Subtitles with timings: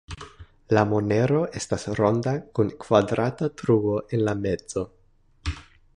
[0.75, 4.87] La monero estas ronda kun kvadrata truo en la mezo.